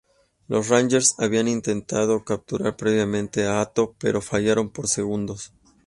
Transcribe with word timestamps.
Los 0.47 0.67
Rangers 0.69 1.13
habían 1.19 1.47
intentado 1.47 2.25
capturar 2.25 2.75
previamente 2.75 3.45
a 3.45 3.61
Atto, 3.61 3.93
pero 3.99 4.19
fallaron 4.19 4.71
por 4.71 4.87
segundos. 4.87 5.53